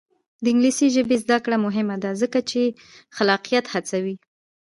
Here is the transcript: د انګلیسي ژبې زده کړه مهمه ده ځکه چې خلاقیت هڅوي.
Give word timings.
د 0.43 0.45
انګلیسي 0.53 0.87
ژبې 0.95 1.15
زده 1.23 1.37
کړه 1.45 1.57
مهمه 1.65 1.95
ده 2.03 2.11
ځکه 2.21 2.39
چې 2.49 2.61
خلاقیت 3.15 3.65
هڅوي. 3.73 4.15